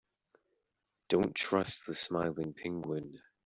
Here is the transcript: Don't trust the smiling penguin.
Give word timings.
Don't 1.09 1.35
trust 1.35 1.85
the 1.85 1.93
smiling 1.93 2.55
penguin. 2.55 3.21